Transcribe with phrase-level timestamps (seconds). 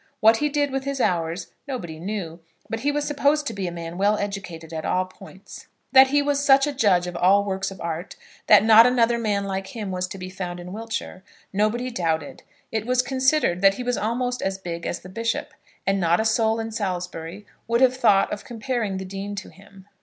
[0.19, 3.71] What he did with his hours nobody knew, but he was supposed to be a
[3.71, 5.67] man well educated at all points.
[5.91, 8.15] That he was such a judge of all works of art,
[8.47, 11.21] that not another like him was to be found in Wiltshire,
[11.53, 12.41] nobody doubted.
[12.71, 15.53] It was considered that he was almost as big as the bishop,
[15.85, 19.85] and not a soul in Salisbury would have thought of comparing the dean to him.